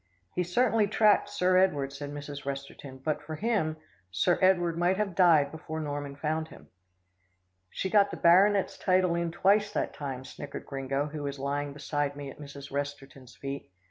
[0.33, 2.43] "He certainly tracked Sir Edward," said Mrs.
[2.43, 3.77] Resterton, "but for him,
[4.09, 6.69] Sir Edward might have died before Norman found him."
[7.69, 12.15] "She got the baronet's title in twice that time," snickered Gringo who was lying beside
[12.15, 12.71] me at Mrs.
[12.71, 13.69] Resterton's feet.